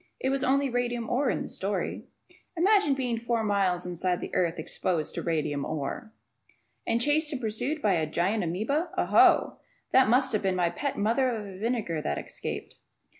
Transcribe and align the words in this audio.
It 0.19 0.31
was 0.31 0.43
only 0.43 0.67
radium 0.67 1.07
ore 1.11 1.29
in 1.29 1.43
the 1.43 1.47
story. 1.47 2.07
Ed.] 2.57 2.61
Imagine 2.61 2.95
being 2.95 3.19
four 3.19 3.43
miles 3.43 3.85
inside 3.85 4.13
of 4.13 4.21
the 4.21 4.33
earth 4.33 4.57
exposed 4.57 5.13
to 5.13 5.21
radium 5.21 5.63
"ore"! 5.63 6.11
And 6.87 6.99
chased 6.99 7.31
and 7.31 7.39
pursued 7.39 7.83
by 7.83 7.93
a 7.93 8.07
gigantic 8.07 8.47
amoeba! 8.49 8.89
Oh, 8.97 9.09
oh! 9.15 9.57
That 9.91 10.09
must 10.09 10.33
have 10.33 10.41
been 10.41 10.55
my 10.55 10.71
pet 10.71 10.97
mother 10.97 11.29
of 11.29 11.59
vinegar 11.59 12.01
that 12.01 12.17
escaped. 12.17 12.77